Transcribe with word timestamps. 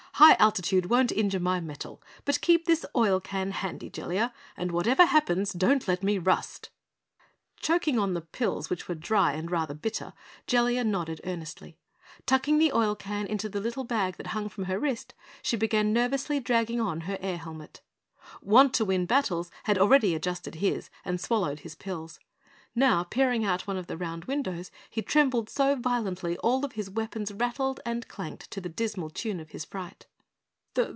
"High 0.15 0.35
altitude 0.35 0.85
won't 0.85 1.11
injure 1.11 1.39
my 1.39 1.59
metal, 1.59 1.99
but 2.25 2.41
keep 2.41 2.65
this 2.65 2.85
oil 2.95 3.19
can 3.19 3.49
handy, 3.49 3.89
Jellia, 3.89 4.31
and 4.55 4.71
whatever 4.71 5.05
happens, 5.07 5.51
don't 5.51 5.87
let 5.87 6.03
me 6.03 6.19
rust!" 6.19 6.69
Choking 7.59 7.97
on 7.97 8.13
the 8.13 8.21
pills 8.21 8.69
which 8.69 8.87
were 8.87 8.93
dry 8.93 9.31
and 9.33 9.49
rather 9.49 9.73
bitter, 9.73 10.13
Jellia 10.45 10.83
nodded 10.83 11.21
earnestly. 11.23 11.79
Tucking 12.27 12.59
the 12.59 12.71
oil 12.71 12.93
can 12.95 13.25
into 13.25 13.49
the 13.49 13.59
little 13.59 13.83
bag 13.83 14.17
that 14.17 14.27
hung 14.27 14.47
from 14.47 14.65
her 14.65 14.77
wrist, 14.77 15.15
she 15.41 15.57
began 15.57 15.91
nervously 15.91 16.39
dragging 16.39 16.79
on 16.79 17.01
her 17.01 17.17
air 17.19 17.39
helmet. 17.39 17.81
Wantowin 18.43 19.07
Battles 19.07 19.49
already 19.67 20.11
had 20.11 20.17
adjusted 20.17 20.55
his, 20.55 20.91
and 21.03 21.19
swallowed 21.19 21.61
his 21.61 21.73
pills. 21.73 22.19
Now, 22.75 23.03
peering 23.03 23.43
out 23.43 23.65
one 23.65 23.75
of 23.75 23.87
the 23.87 23.97
round 23.97 24.25
windows, 24.25 24.69
he 24.87 25.01
trembled 25.01 25.49
so 25.49 25.75
violently 25.75 26.37
all 26.37 26.63
his 26.69 26.91
weapons 26.91 27.33
rattled 27.33 27.79
and 27.87 28.07
clanked 28.07 28.51
to 28.51 28.61
the 28.61 28.69
dismal 28.69 29.09
tune 29.09 29.39
of 29.39 29.49
his 29.49 29.65
fright. 29.65 30.05